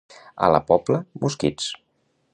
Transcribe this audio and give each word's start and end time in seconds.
A 0.47 0.49
la 0.53 0.61
Pobla, 0.71 1.03
mosquits. 1.25 1.69